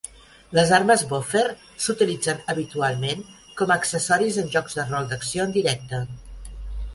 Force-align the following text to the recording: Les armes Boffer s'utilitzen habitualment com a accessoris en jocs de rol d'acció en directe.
Les 0.59 0.69
armes 0.75 1.01
Boffer 1.09 1.43
s'utilitzen 1.83 2.41
habitualment 2.53 3.21
com 3.61 3.75
a 3.75 3.77
accessoris 3.83 4.41
en 4.45 4.51
jocs 4.57 4.79
de 4.81 4.87
rol 4.89 5.07
d'acció 5.13 5.47
en 5.47 5.55
directe. 5.61 6.03